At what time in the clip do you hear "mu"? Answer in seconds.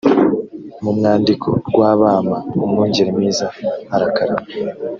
0.83-0.91